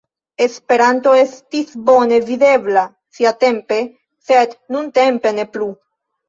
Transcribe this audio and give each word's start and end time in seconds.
Esperanto 0.43 1.11
estis 1.23 1.75
bone 1.89 2.17
videbla 2.29 2.87
siatempe, 3.19 3.79
sed 4.31 4.57
nuntempe 4.77 5.35
ne 5.41 5.47
plu. 5.55 5.71